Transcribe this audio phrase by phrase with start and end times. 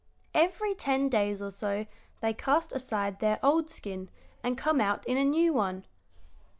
[0.33, 1.85] "Every ten days or so
[2.21, 4.09] they cast aside their old skin
[4.43, 5.85] and come out in a new one.